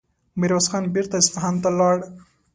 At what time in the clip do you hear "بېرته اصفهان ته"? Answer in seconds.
0.95-1.69